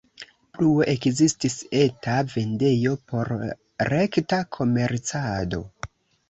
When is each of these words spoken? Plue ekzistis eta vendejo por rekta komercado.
Plue 0.57 0.85
ekzistis 0.93 1.57
eta 1.81 2.15
vendejo 2.35 2.95
por 3.13 3.31
rekta 3.93 4.41
komercado. 4.59 5.63